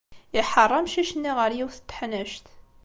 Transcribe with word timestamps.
Iḥeṛṛ 0.39 0.71
amcic-nni 0.79 1.31
ɣer 1.37 1.51
yiwet 1.53 1.77
n 1.81 1.83
teḥnact. 1.87 2.45